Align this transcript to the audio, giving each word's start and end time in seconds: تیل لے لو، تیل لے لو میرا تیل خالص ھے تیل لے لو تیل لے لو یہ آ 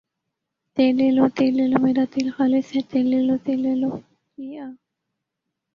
تیل 0.75 0.93
لے 0.99 1.07
لو، 1.15 1.25
تیل 1.37 1.53
لے 1.57 1.65
لو 1.71 1.77
میرا 1.85 2.03
تیل 2.13 2.27
خالص 2.37 2.67
ھے 2.75 2.81
تیل 2.91 3.05
لے 3.11 3.19
لو 3.27 3.35
تیل 3.45 3.59
لے 3.65 3.73
لو 3.81 3.91
یہ 4.37 4.59
آ 4.65 4.67